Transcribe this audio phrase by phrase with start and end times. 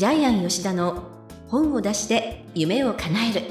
[0.00, 1.02] ジャイアン吉田の
[1.48, 3.42] 本を出して夢を叶える。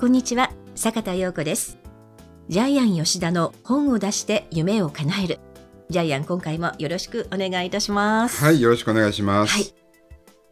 [0.00, 1.78] こんにちは坂田陽子です。
[2.48, 5.38] ジャイアン吉田の本を出して夢を叶える。
[5.90, 8.42] ジャイアン今回もよろしくお願いいたします。
[8.42, 9.52] はい、よろしくお願いします。
[9.52, 9.72] はい。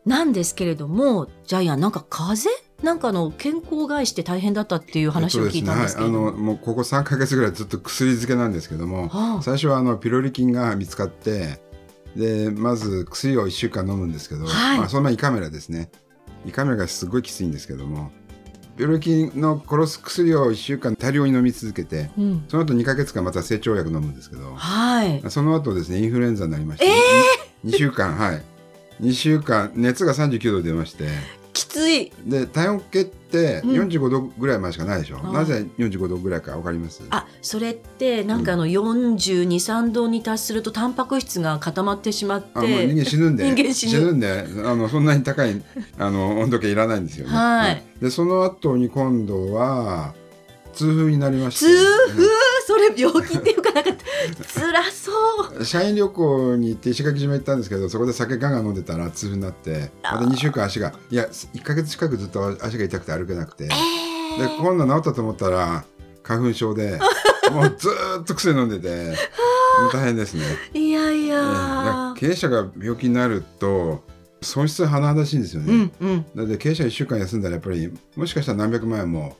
[0.07, 2.49] なんですけれどもジャイアンなんか風？
[2.49, 9.43] 邪なんかあの健康害して大変だったっていう話を聞いたんですけれども、はい、あのもうここ3ヶ月ぐらいずっと薬漬けなんですけども、はあ。
[9.43, 11.61] 最初はあのピロリ菌が見つかって
[12.15, 14.79] でまず薬を1週間飲むんですけど、はい。
[14.79, 15.91] まあ、その前胃カメラですね。
[16.47, 18.13] 胃カメラがすごいきついんですけども
[18.77, 25.21] ピロリ菌の殺す薬を1週間大量に飲み続けてうん、その後2ヶ月間また成長薬飲むんですけどはい。
[25.31, 26.87] その後ですねインフルエンザになりまして、
[27.65, 28.43] 2週間はい。
[29.01, 31.07] 2週間熱が39度出まして
[31.48, 32.13] きつい。
[32.25, 33.89] で体温計ってうん。
[33.89, 37.03] 45度ぐらいまでしかないでしょ、ああなぜ45度ぐらいか分かります？
[37.11, 43.45] あそれってなんかあの423度に達するとタンパク質が固まってしまっあもう人て間死ぬんで。
[43.53, 44.13] 人間死ぬ。
[44.13, 44.45] んで。
[44.65, 45.63] あのそんなに高い
[45.99, 47.35] あの温度計いらないんですよね。
[47.35, 47.83] はい。
[48.01, 50.15] でその後に今度は
[50.73, 51.67] 痛風になりまして。
[51.67, 51.77] 痛
[52.15, 52.29] 風？
[52.69, 53.93] それ病気っていうかなんか
[54.55, 55.11] 辛そ
[55.55, 63.65] ううん社員旅行に行って石垣島行ったんですけどそこで酒ガンガン飲んでたら痛風になってまた2週間足がいや1ヶ月近くずっと足が痛くて歩けなくて。
[63.65, 63.69] え
[64.39, 65.85] でー、今度治ったと思ったら
[66.23, 66.99] 花粉症で
[67.51, 69.17] もうずーっと薬飲んでて
[69.91, 70.45] 大変ですね。
[70.75, 74.05] いやいええだからや経営者が病気になると
[74.43, 75.73] 損失は甚だしいんですよね。
[75.73, 79.39] うんうんだって経営者1週間休んだらやっぱりもしかしたら何百万円も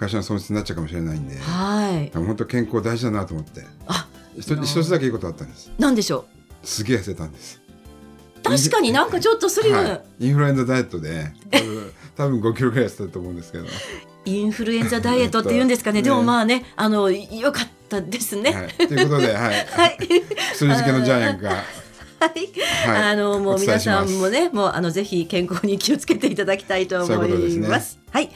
[0.00, 1.38] 会社の損失になっちゃうかもしれないんで。
[1.38, 2.10] はい。
[2.14, 3.66] 本当健康大事だなと思って。
[3.86, 5.70] あ一つ一つだけいいことあったんです。
[5.78, 6.24] なんでしょ
[6.62, 7.60] すげえ痩せたんです。
[8.38, 13.70] う確かになんかちょっとスリム、はい、インフルエンザダイエットで多分多分5キロぐらい痩せたと思うんですけど、は
[14.24, 16.00] インフルエンザダイエットって言うんですかね。
[16.00, 18.70] ねでもまあねあのよかったですね。
[18.78, 19.66] い、ということで、はい。
[19.68, 19.98] はい。
[19.98, 21.62] 薬漬けのジャイアンが、
[22.20, 22.88] はい。
[22.88, 27.68] はい、あのもう皆さんもねもうあのぜひ健康に気をつけていただきたいと思いうこといですね。
[27.68, 27.98] ます。
[28.10, 28.30] はい、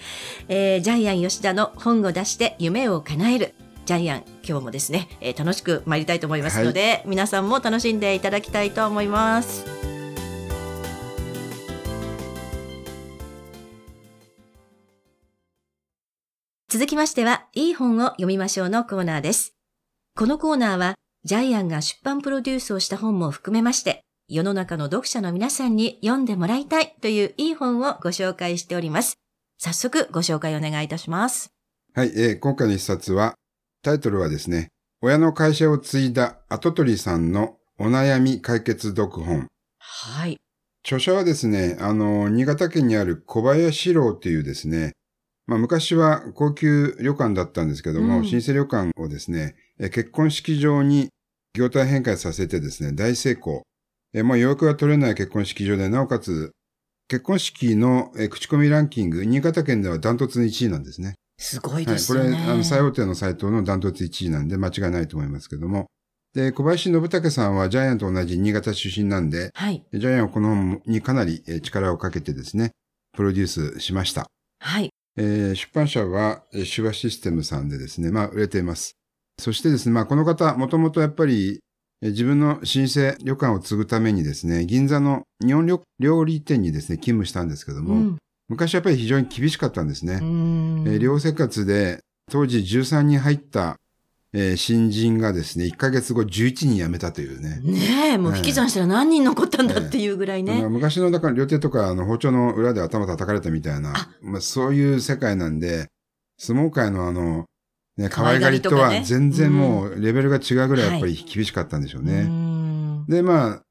[0.49, 3.55] えージャイアン吉田の本を出して夢を叶える。
[3.85, 9.65] ジャイアン今日もですね、えー楽しく参りたいと思いますので、皆さんも楽しんでいただきたいと思います。
[16.75, 19.55] 続きましては、いい本を読みましょうのコーナーです。
[20.17, 20.95] このコーナーは、
[21.25, 29.15] ジャイアンが出版プロデュースをした本も含めまして、世の中の読者の皆さんに読んでもらいたいといういい本をご紹介しております。
[29.59, 31.51] 早速ご紹介お願いいたします。
[31.95, 33.37] はい、えー今回の一冊は、
[33.83, 34.69] タイトルはですね、
[35.01, 39.49] 親の会社を継いだ跡取りさんのお悩み解決読本。
[39.79, 40.37] はい。
[40.85, 44.93] 著者はですね、あの、新潟県にある小林郎というですね、
[45.47, 51.09] まあ昔は高級旅館だったんですけども、うん老舗旅館をですね、え結婚式場に
[51.55, 53.63] 業態変換させてですね、大成功。
[54.13, 56.53] えもう予約が取れない結婚式場で、なおかつ、
[57.09, 61.15] 結婚式のえ口コミランキング、新潟県ではダントツの1位なんですね。
[61.39, 62.31] すごいはい、ですよね。
[62.31, 65.87] これ、あの、最大手のサイトのダントツ1位なんで間違いないと思いますけども。
[66.35, 69.85] で、小林信武さんはジャイアンと同じ新潟出身なんで、はい。
[69.93, 72.71] ジャイアンはこの本にかなりえー力をかけてですね、
[73.17, 73.47] プロデュー
[73.77, 74.27] スしました。
[74.61, 74.91] はい。
[75.17, 78.97] えー出版社は、えー手話システムさんでですね、まあ、売れています。
[79.39, 81.61] そしてですね、まあ、この方、もともとやっぱり、
[82.03, 88.19] えー自分の老舗旅館を継ぐためにですね、銀座の日本料料理店にですね、勤務したんですけども、うん。
[88.49, 90.19] 昔やっぱり非常に厳しかったんですね。
[90.21, 92.01] えー寮生活で
[92.31, 93.79] 当時13人入った、
[94.35, 96.27] えー新人がですね、1ヶ月後11
[96.67, 97.61] 人辞めたというね。
[97.63, 100.61] ねえ、もう引き算したら何人残ったんだっていうぐらいね。
[100.61, 105.87] まあ昔のだから料亭とかあの包丁の裏で頭叩かれたみたいなあ、まあ、そういう世界なんで、
[106.37, 107.47] 相撲界のあの、
[107.97, 112.25] ね、可可愛愛がりとは全然もうレベルが違うぐらいやっぱり厳しかったんでしょうね。
[112.25, 113.63] んで、まあ、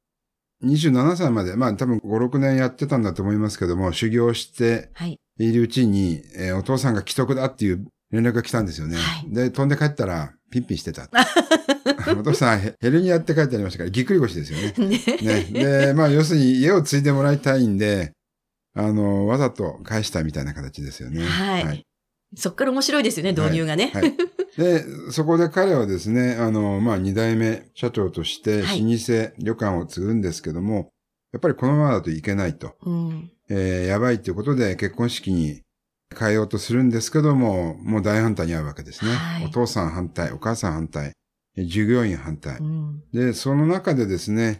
[0.66, 5.20] 27歳まで、まあ多分5、6年やってたんだと思いますけども、修行してはい。
[5.40, 8.96] いるうちに、えーお父さんが既得だっていう連絡が来たんですよね。
[8.96, 11.10] はいで、飛んで帰ったら、ピンピンしてた。
[12.18, 14.74] お父さん、ヘヘルニアって書いてありましたから、ぎっくり腰ですよね。
[14.78, 15.02] ね
[15.52, 15.88] ね。
[15.88, 18.12] で、まあ、要するに家を継いでもらいたいんで、
[18.76, 21.26] あの、わざと返したみたいな形ですよね。
[21.26, 21.86] はい
[22.36, 23.92] そっから面白いですよね、導入がね。
[23.94, 24.14] はい。
[24.58, 30.92] で、そこで彼はですね、あの、まあ、二代目社長として、老はい舗旅館を継ぐんですけども、
[31.32, 32.76] やっぱりこのままだといけないと。
[32.86, 33.32] うん。
[33.50, 35.62] えーやばいということで結婚式に
[36.18, 39.12] 変えようとするんですけども、もう大反対に遭うわけですね。
[39.12, 41.14] はいお父さん反対、お母さん反対、
[41.58, 42.64] え従業員反対う。
[42.64, 43.04] ん。
[43.14, 44.60] で、その中でですね、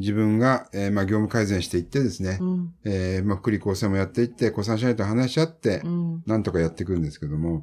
[0.00, 2.74] 自分が、えーまあ、業務改善していってですね、うん。
[2.84, 6.22] えーまあ、福利厚生もやっていって、子さん社員と話し合ってう、ん。
[6.26, 7.62] なんとかやっていくんですけども、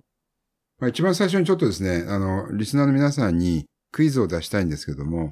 [0.80, 5.32] まあ、一番最初にちょっとですね、あの、リスナーの皆さんに、クイズを出したいんですけども、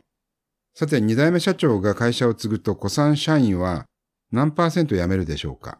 [0.73, 3.85] さて、二代目社長が会社を継ぐと、古参社員は
[4.31, 5.77] 何パーセント辞めるでしょうか？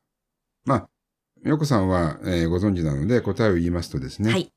[0.66, 4.50] まあ、よこさんは、えーご存知なので答えを言いますとですね、はい。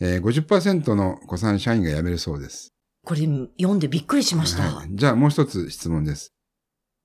[0.00, 2.73] えー50%の古参社員が辞めるそうです。
[3.04, 4.62] これ読んでびっくりしました。
[4.62, 6.32] はいじゃあもう一つ質問です。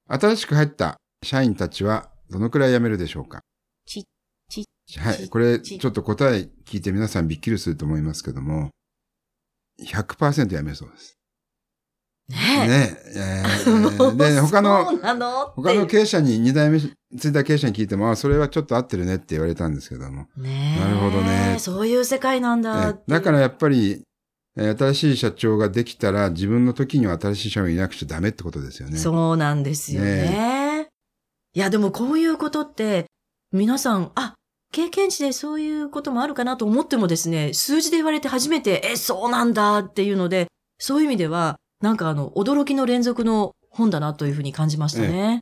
[0.07, 3.41] 新しく入った社員たちはどのくらい辞めるでしょうか？
[3.85, 4.05] ち、
[4.49, 4.65] ち、
[4.99, 5.29] はい。
[5.29, 8.69] これ、ちょっと答え聞いて皆さんびっくりすると思いますけども、
[9.83, 11.15] 100%辞めるそうです。
[12.29, 13.43] ねねえ。
[13.67, 14.85] え もーうで、他その？
[15.55, 20.27] 他の経営者に、二代目、ついた経営者に聞いても、あ、それはちょっと合ってるねって言われたんですけども。
[20.37, 24.01] ねえなるほどねそういう世界なんだだからやっぱり、えー
[24.59, 28.97] 新しい社長ができたら、自分の時には新しい社員がいなくちゃダメってことですよね。
[28.97, 30.89] そうなんですよね。
[31.53, 33.05] いや、でもこういうことって、
[33.51, 34.35] 皆さん、あ、
[34.71, 40.47] 経験値でそういうこともあるかなと思ってもですね、数字で言われて初めて、え、そうなんだっていうので、
[40.77, 45.39] そういう意味では、なんかあの、驚きの連続の本だなというふうに感じましたね。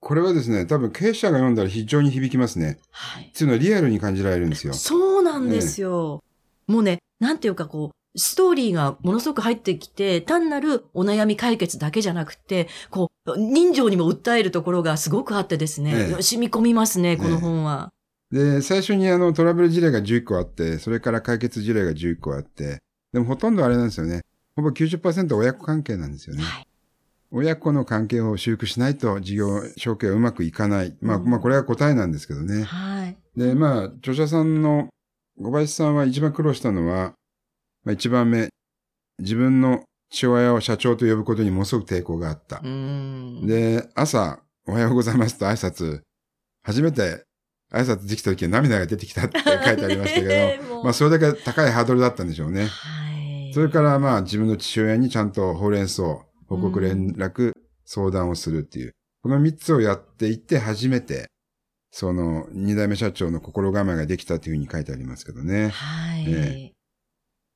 [0.00, 2.78] これはですね、多分経営者が読んだら非常に響きますね。
[2.90, 3.24] はい。
[3.24, 4.74] っていうのはリアルに感じられるんですよ。
[4.74, 6.22] そうなんですよ。
[6.66, 17.92] もうね、なんていうかこう、ストーリーがものすごく入ってきて、単なるお悩み解決だけじゃなくて、こう、人情にも訴えるところがすごくあってですね、ええ染み込みますね、この本は。
[18.30, 22.78] で、最初にあのトラブル事例が11個あって、それから解決事例が11個あって、
[23.12, 24.22] でもほとんどあれなんですよね。
[24.54, 26.42] ほぼ90%親子関係なんですよね。
[26.42, 26.66] はい。
[27.30, 30.96] 親子の関係を修復しないと事業承継はうまくいかない。
[31.00, 32.64] まあ、うんまあこれが答えなんですけどね。
[32.64, 33.16] はい。
[33.36, 34.88] で、まあ、著者さんの
[35.38, 37.12] 小林さんは一番苦労したのは、
[37.88, 38.50] まあ、一番目、
[39.18, 42.60] 自分の父親を社長と呼ぶことにものすごく抵抗があった。
[42.60, 46.02] で、朝、おはようございますと挨拶、
[46.62, 47.24] 初めて
[47.72, 52.66] 挨拶できた時は涙が出てきたって 書いてありましたけど、まあそれだけ高いハードルだったんでしょうね。
[52.66, 53.10] は
[53.48, 53.52] い。
[53.54, 56.02] それからまあ自分の父親にちゃんとほうれん草、
[56.46, 57.54] 報告連絡、
[57.86, 58.92] 相談をするっていう。
[59.22, 61.28] この三つをやっていって初めて、
[61.90, 65.70] その二代目社長の心構えができたというふうに書いてありますけどね。
[65.70, 66.24] はい。
[66.28, 66.72] え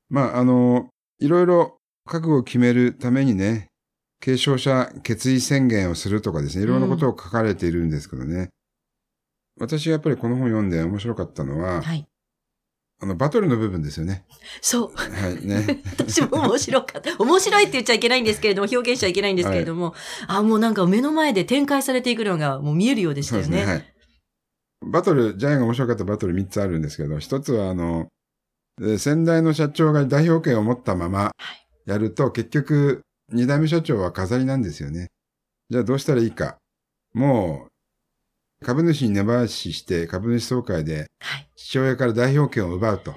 [0.09, 0.89] まああの、
[1.19, 3.67] いろいろ覚悟を決めるためにね、
[4.19, 8.49] 継承者決意宣言をするとかですね、いろんなことを書かれているんですけどね。
[9.59, 12.05] 私がやっぱりこの本読んで面白かったのは、はい。
[13.01, 14.25] あの、バトルの部分ですよね。
[14.61, 14.91] そう。
[14.95, 15.81] はい、ね。
[15.99, 17.17] 私も面白かった。
[17.17, 19.93] 面白いって言っちゃいけないんですけれども、表現しちゃいけないんですけれども、
[20.27, 23.45] あ、もうなんか目の前で展開されていくのがもう見えるようでしたよね。
[23.45, 23.73] そうですね。
[23.73, 23.93] はい。
[24.85, 28.07] バトル、ジャイアンが面白かったバトル3つあるんですけど、一つはあの、
[28.81, 31.31] えー先代の社長が代表権を持ったまま
[31.85, 35.09] やると、結局、二代目社長は飾りなんですよね。
[35.69, 36.57] じゃあどうしたらいいか。
[37.13, 37.67] も
[38.61, 41.49] う、株主に根回しして株主総会ではい。
[41.55, 43.15] 父親から代表権を奪うと。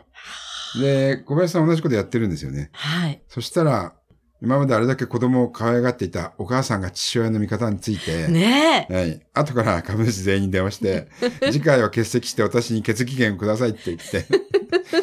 [0.80, 2.70] で、小林さん同じことやってるんですよね。
[2.72, 3.22] はい。
[3.28, 3.94] そしたら、
[4.42, 8.94] 今まであれだけ子供を可愛がっていたお母さんが父親の味方について、ねえ。
[8.94, 9.20] はい。
[9.32, 11.08] 後から株主全員に電話して、
[11.50, 14.26] 次回は欠席して私に決議権をくださいって言って、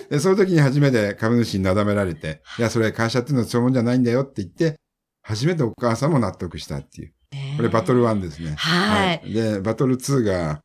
[0.10, 4.80] で、その時に初めて株主になだめられて、いや、それ会社っていうのはそういうもんじゃないんだよって言って、
[5.24, 7.14] 初めてお母さんも納得したっていう。
[7.58, 8.54] これバトル1ですね。
[8.56, 10.62] はいで、バトル2が、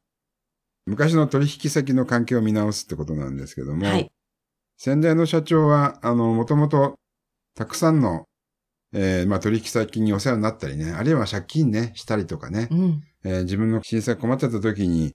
[0.86, 4.10] 昔の取引先の関係を見直すってことなんですけども、はい。
[4.76, 6.96] 先代の社長は、あの、もともと、
[7.54, 8.27] たくさんの、
[8.92, 13.02] えーまあ、取引先にお世話になったりね、あるいは借金ね、したりとかね、うん。
[13.24, 15.12] えー自分の震災困ってた時に、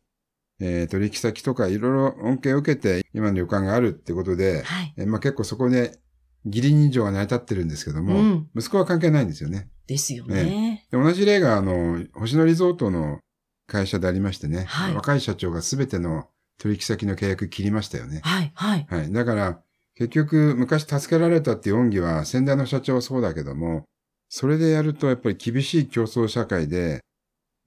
[0.60, 4.94] えー取引先とかいろいろ恩恵を受けて、今の旅館があるってことで、はい。
[4.98, 6.00] えーまあ、結構そこで、
[6.46, 9.70] 義理人情が成り立ってるんですけども、うん息子は関係ないんですよね。
[9.88, 10.86] ですよね。
[10.92, 13.20] で同じ例が、あの、星野リゾートの
[13.66, 16.28] 会社でありましてね、はい若い社長が全ての
[16.60, 18.22] 取引先の契約切りましたよね。
[18.24, 18.52] はい。
[18.54, 18.88] はい。
[18.90, 19.12] はい。
[19.12, 19.60] だから、
[19.96, 23.84] 結局、昔助けられたっていう恩義は、先代の社長はそうだけども、
[24.30, 27.02] それでやると、やっぱり厳しい競争社会で、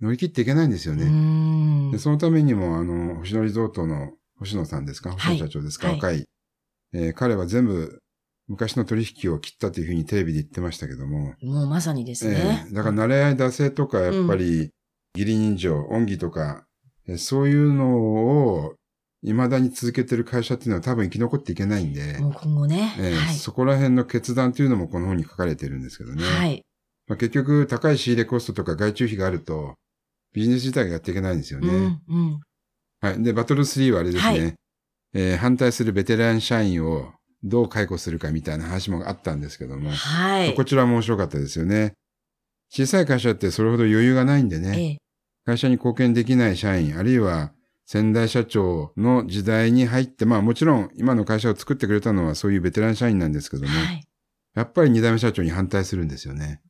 [0.00, 1.08] 乗り切っていけないんですよね。
[1.08, 1.98] んで。
[1.98, 5.10] そのためにも、あの、星野リゾートの星野さんですか？
[5.10, 6.24] い星野社長ですか、はい若い。
[6.92, 7.98] えー彼は全部、
[8.48, 12.66] 昔の取引を切ったというふうにテレビで言ってましたけども、もうまさにですえね。
[12.70, 14.70] ーだから、慣れ合い惰性とか、やっぱり、
[15.16, 16.64] 義理人情、恩義とか、
[17.08, 18.74] えーそういうのを、
[19.32, 22.94] 未だに続けてる会社っていうのは多分生き残っていけないんで、もう今後ね。
[22.98, 23.34] えーはい。
[23.34, 26.22] そこら辺の決断というのもこの本に書かれてるんですけどね。
[26.24, 26.62] はい。
[27.08, 29.74] まあ、結局、高い仕入れコストとか外注費があると、
[30.32, 31.68] ビジネス自体がやっていけないんですよね。
[31.68, 32.00] うん。
[32.08, 32.40] うん。
[33.00, 33.22] はい。
[33.22, 34.38] で、バトル3はあれですね。
[34.40, 34.54] はい
[35.14, 40.54] えー反対するベテラン社員をどう解雇するかみたいな話もあったんですけども、はい。
[40.54, 41.94] こちらも面白かったですよね。
[42.70, 44.96] 小さい会社ってそれほど余裕がないんでね、ええ。
[45.46, 47.52] 会社に貢献できない社員、あるいは
[47.86, 54.06] 先代社長の時代に入って、まあもちろん今の会社を作ってくれたのはそういうベテラン社員なんですけども、はい。
[54.54, 56.60] やっぱり二代目社長に反対するんですよね。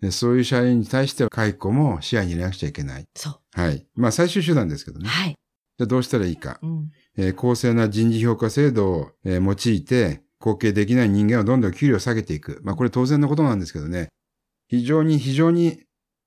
[0.00, 3.06] でそういう社員に対しては解雇も視野に入れなくちゃいけない。
[3.14, 3.60] そう。
[3.60, 3.86] はい。
[3.94, 5.08] まあ最終手段ですけどね。
[5.08, 5.30] はい。
[5.30, 6.58] じゃあどうしたらいいか。
[6.62, 6.90] うん。
[7.16, 12.60] えー公正な人事評価制度を、えー用いて、後継できない人間をどんどん給料を下げていく。
[12.62, 14.08] まあこれ当然のことなんですけどね。
[14.68, 15.80] 非常に非常に、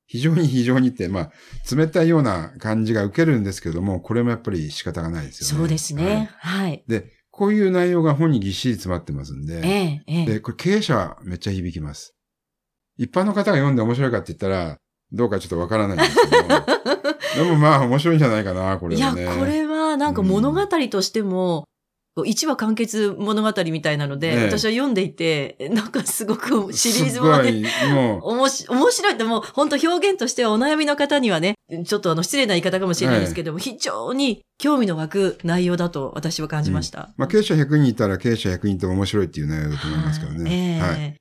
[0.07, 1.31] 非常に非常にって、まあ
[1.75, 5.57] 冷たいような感じが受けるんですけども、これもやっぱり仕方がないですよね。
[5.59, 6.29] そうですね。
[6.39, 6.83] はい。
[6.87, 10.25] で、こういう内容が本にぎっしり詰まってますんで、ええ、ええ。
[10.25, 12.15] で、これ経営者はめっちゃ響きます。
[12.97, 14.77] 一般の方が読んで面白いかって言ったら、
[15.11, 19.27] どうかちょっとわからないんですけど、 でもまあ面白いんじゃないかな、これいや、はね。
[19.37, 21.65] これはなんか物語としても、
[22.23, 24.43] 一話完結物語みたいなので、ええ。
[24.45, 31.55] 私は読んでいて、なんかすごくシリーズすもね、もおもし、面白いってもう本当表現としてはお悩みの方にはね、
[31.85, 37.01] ちょっとあの失礼な言い方かもしれないですけども、非常に興味の湧く内容だと私は感じました。
[37.01, 40.79] う、まあ経営者100人いたら経営者100人とも面白いっていう内容だと思いますけどね。
[40.79, 41.15] えはい。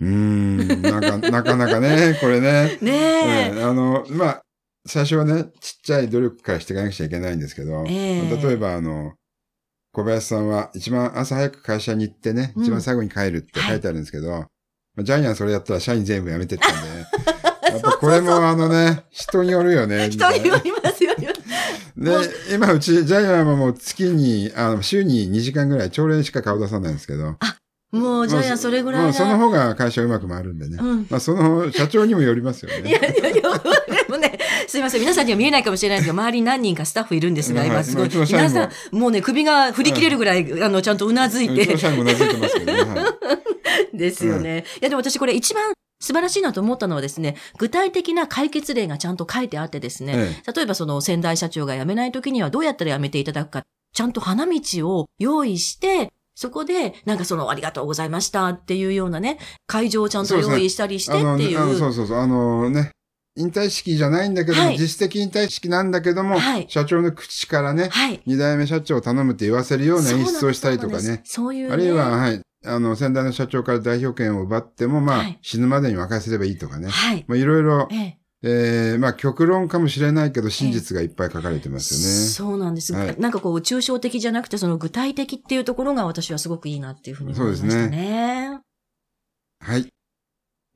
[0.00, 2.76] うーん、なか なかなかね、これね。
[2.82, 4.42] ねえ、うんあの、まあ、
[4.86, 8.36] 最初はね、ちっちゃい努力からしていかなくちゃいけないんですけど、ええ。
[8.42, 9.14] 例えばあの、
[9.96, 14.46] 小林さんは一番朝早く会社に行ってね、うん一番最後に帰るって書いてあるんですけど、ま
[14.98, 16.88] あジャイアンそれやったら社員全部辞めてったんで、
[17.72, 20.10] やっぱこれもあのね、人によるよね。
[20.10, 21.32] 人によりますよね。
[21.96, 22.12] で、
[22.54, 27.38] 今うちジャイアンはもう月に、あの、週に2時間ぐらい朝礼しか顔出さないんですけど、
[27.90, 30.76] もうジャイアンそれぐらいその方が会社うまく回るんでね。
[30.78, 31.06] うん。
[31.08, 32.92] まあその社長にもよりますよいね。
[32.92, 35.00] やいやいや、でもね、すいません。
[35.00, 38.08] 皆さんには見えないかもしれないですが、周りに何人かスタッフいるんですが、はい今すごい。
[38.08, 42.82] 皆さん、もうね、首が振り切れるぐらい、あの、ちゃんとうなずいうてちの、社員もうなずいてますけどね。
[42.82, 43.14] は
[43.92, 43.96] い。
[43.96, 44.64] ですよね。
[44.80, 44.84] い。
[44.84, 61.58] や、でも私これ一番素晴らしいなと思ったのはですね、具体的な解決例がちゃんと書いてあってですね、え例えばその先代社長が辞めない時にはどうやったら辞めていただくか、ちゃんと花道を用意して、そこで、なんかその、ありがとうございましたっていうようなね、会場をちゃんと用意したりしてっていう。
[61.58, 62.92] あのそうそうそう、あのね、
[63.36, 68.20] 引退式じゃないんだけども、はい実質的引退式なんだけども、はい社長の口からね、はい。
[68.26, 71.20] 二代目社長を頼むって言わせるような演出をしたりとかね。
[71.24, 71.72] そういう、ね。
[71.72, 76.88] あるいは、はい、あの、先代の社長から代表権を奪っても、まあ、はい死ぬまでに任せればいいとかね。
[76.88, 77.24] はい。
[77.28, 82.06] まあ、いろいろ、えええー、まあ、極論かもしれないけど、真実がいっぱい書かれてますよね。
[82.28, 82.92] そうなんです。
[82.92, 88.60] はいなんかこう、抽象的じゃなくて、その具体的っていうところが私はすごくいいなっていうふうに思いましたそうね。
[89.60, 89.88] はい。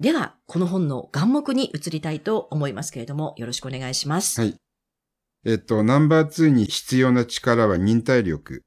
[0.01, 4.41] では、この本の眼目に移りたいと思いますけれども、よろしくお願いします。
[4.41, 4.57] はい
[5.45, 8.63] えっと、ナンバー2に必要な力は忍耐力。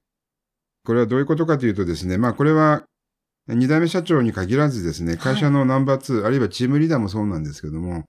[0.86, 2.84] これはどういうことかというとですね、まあこれは
[3.48, 8.06] 二代目社長に限らずですね、会社のナンバー2、あるいはチームリーダーもそうなんですけども、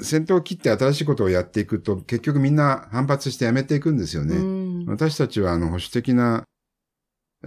[0.00, 4.36] 先頭を切って新しいことをやっていくと、結局みんな反発してやめていくんですようね。
[4.36, 6.44] ん私たちはあの保守的な、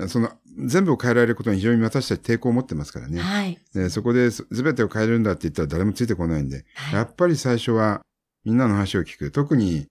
[0.07, 0.31] その
[0.65, 3.19] 全部を変えられることに非常に私たち抵抗を持ってますからね。
[3.19, 3.59] はい。
[3.73, 8.01] でそこで全てを変えるんだって言ったら誰もついてこないんで、はいやっぱり最初は
[8.45, 9.31] みんなの話を聞く。
[9.31, 9.87] 特に、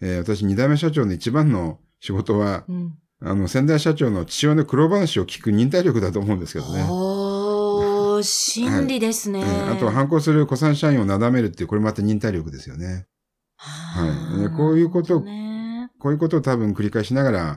[0.00, 2.94] えー私二代目社長の一番の仕事は、うん
[3.26, 6.84] あの先代社長の父親の苦労話を聞く忍耐力だと思うんですけどね。
[6.90, 9.40] おー、真理ですね。
[9.40, 13.06] うんあとは反抗する古参社員をなだめるっていう、これまた忍耐力ですよね。
[13.56, 17.56] はいでこういうことをねこういうことを多分繰り返しながら、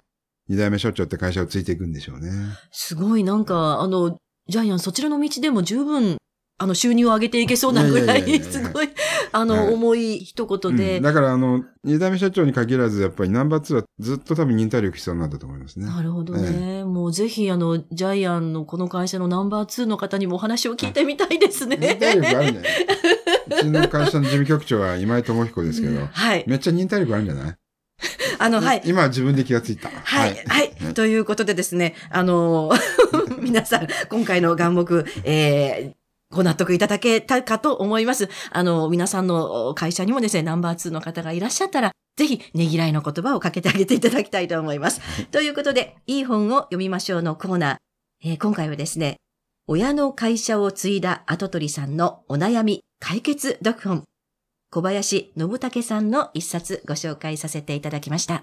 [0.49, 2.29] 二代目社長って会社をついていくんでしょうね。
[2.71, 6.17] すごいなんか、あの、ジャイアンそちらの道でも十分、
[6.59, 8.89] あの、収入を上げていけそうなぐらい、すごい、
[9.31, 15.85] あの、はい重い一言で、うんだからあの、二代目社長に限らず、やっぱりナンバー2はずっと多分忍耐力必要なんだと思いますね。
[15.85, 16.83] なるほどね。
[16.85, 21.77] もうぜひ、あの、ジャイアンのこの会社のナンバー2の方にもお話を聞いてみたいですね。
[21.77, 22.73] 忍耐力あるんじゃない？
[23.59, 26.43] うちの会社の事務局長は今井智彦ですけど、はい。
[26.47, 27.55] めっちゃ忍耐力あるんじゃない？
[28.39, 28.81] あの、はい。
[28.85, 29.89] 今は自分で気がついた。
[29.89, 35.97] はい、はい、ということでですね、あのー 皆さん、今回の眼目、えー
[36.29, 38.27] ご納得いただけたかと思います。
[38.51, 44.99] あの、皆さんの会社にもですね、ナンバー2の方がいらっしゃったら、ぜひ、ねぎらいの言葉をかけてあげていただきたいと思います。
[45.27, 47.77] ということで、いい本を読みましょうのコーナー。
[48.25, 49.15] えー今回はですね、
[49.67, 54.03] 親の会社を継いだ跡取りさんのお悩み解決読本。
[54.69, 58.41] 小林信武さんの一冊ご紹介させていただきました。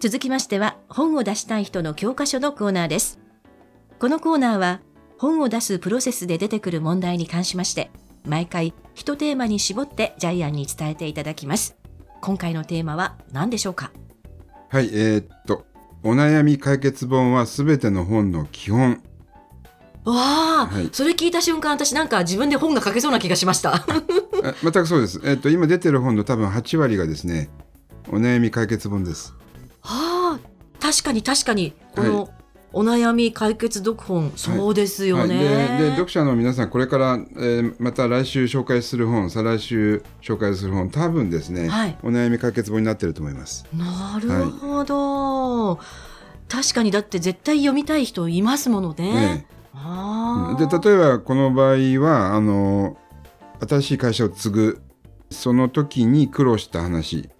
[0.00, 3.20] 続きましては、本を出したい人の教科書のコーナーです。
[4.00, 4.80] このコーナーは、
[5.16, 7.90] 本を出すプロセスで出てくる問題に関しまして、
[8.24, 11.76] 毎回一テーマに絞ってジャイアンに伝えていただきます。
[12.20, 13.92] 今回のテーマは何でしょうか？
[14.72, 15.66] はい、えーっと、
[16.02, 19.02] お悩み解決本はすべての本の基本。
[20.02, 20.14] わ
[20.62, 23.84] あ、はいそれ聞いた瞬間、私なんか自分で本が書けそうな気がしました。
[24.42, 25.20] え全くそうです。
[25.24, 27.50] えっと、今出てる本の多分8割がですね、
[28.08, 29.34] お悩み解決本です。
[29.82, 32.30] はあ、確かに確かに、この
[32.72, 35.36] お悩み解決読本、そうですよね。
[35.36, 35.42] は
[35.76, 41.98] い、でで読者の皆さんこれから、えーまた来週紹介する本再来週紹介する本多分ですね、はい。
[42.02, 43.66] お悩み解決本になってると思います。
[43.76, 45.78] なるほど、
[46.48, 49.12] 確かにだって絶対読みたい人いますものね。
[49.12, 52.96] ねあでー例えばこの場合はあの
[53.68, 54.82] 新しい会社を継ぐ
[55.30, 57.30] その時に苦労した話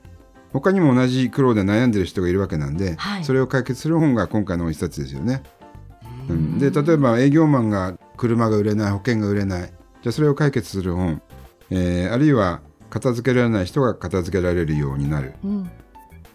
[0.53, 3.25] 他にも同じ苦労で悩んでる人がいるわけなんで、はい。
[3.25, 5.43] それを解決する本が今回の一冊ですよね。
[6.29, 9.63] うん、で例えば営業マンが車が売れない保険が売れない。
[9.63, 11.23] じゃあそれを解決する本、
[11.71, 15.35] えーあるいは片付けられない人が片付けられるようになる。
[15.43, 15.71] うん。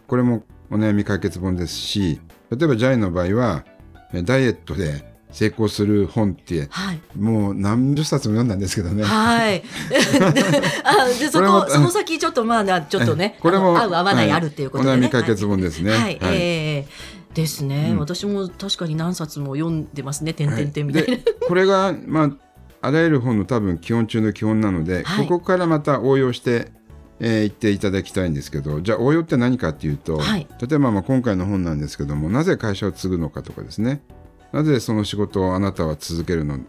[0.07, 2.19] これもお悩み解決本ですし
[2.49, 3.65] 例えばジャイの場合は
[4.13, 6.99] えーダイエットで成功する本ってはい。
[7.17, 9.03] もう何十冊も読んだんですけどね。
[9.03, 9.63] はい。
[10.83, 14.95] あでそこその先ちょっとまあなちょっとねえこれも合う合わないはいあるっていうことでね。
[14.95, 16.01] お悩み解決本ですねはい。
[16.01, 20.33] はいえーですね、うん私も確かに何冊も読んでますね。
[20.33, 21.07] 点々点みたいな。
[21.17, 22.31] でこれが、まあ、
[22.81, 26.71] あらゆる本の多分基本中の基本なので、はいここからまた応用して
[27.19, 34.01] い、えー言っていただきたいんですけどじゃあ応用って何かっていうと、はい例えばまあ今回の本なんですけどもなぜ会社を継ぐのかとかですね
[34.51, 36.59] なぜその仕事をあなたは続けるの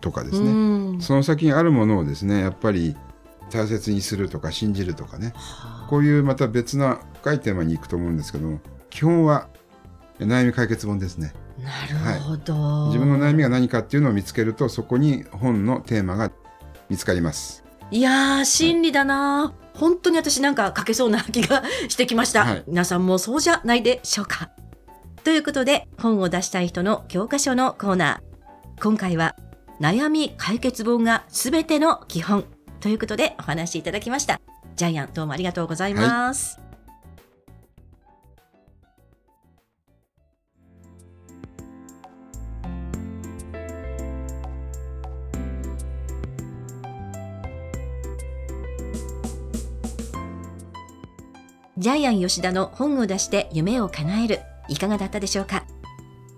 [0.00, 1.00] とかですね、うん。
[1.00, 2.96] その先にあるものをですねやっぱり
[3.50, 5.32] 大切にするとか信じるとかね。
[5.88, 8.60] こういうまた別な深いテーマに行くと思うんですけども
[8.90, 9.48] 基本は
[10.18, 11.34] 悩み解決本ですね。
[11.62, 16.32] なるほど、自分の悩みが何かっていうのを見つけるとそこに本のテーマが
[16.88, 17.62] 見つかります。
[17.90, 22.64] いやー真理だな、本当に私なんか書けそうな気がしてきました、はい。
[22.66, 24.50] 皆さんもそうじゃないでしょうか
[25.24, 28.82] ということで本を出したい人の教科書のコーナー。
[28.82, 29.36] 今回は
[29.80, 32.44] 悩み解決本がすべての基本
[32.80, 34.40] ということでお話しいただきました。
[34.74, 36.58] ジャイアンどうもありがとうございます、
[51.78, 54.40] ジャイアン吉田の本を出して夢を叶える。
[54.72, 55.64] いかがだったでしょうか？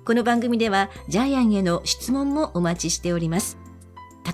[0.05, 3.57] この番組ではジャイアンへの質問もお待ちしております。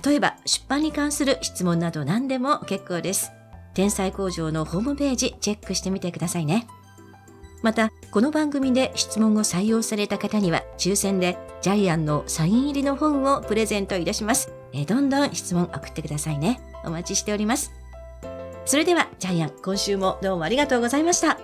[0.03, 3.31] 例えば出版に関する質問など何でも結構です。
[3.73, 6.67] 天才工場のホームページチェックしてみてくださいね。
[7.61, 14.51] またこの番組で質問を採用された方には抽選でジャイアンのサイン入りの本をプレゼントいたします。
[14.73, 16.59] えどんどん質問送ってくださいね。
[16.83, 17.71] お待ちしております。
[18.65, 21.37] それではジャイアン今週もどうもありがとうございました。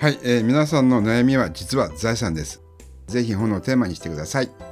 [0.00, 2.62] はい、えー皆さんの悩みは実は財産です。
[3.08, 4.67] ぜひ本のテーマにしてください。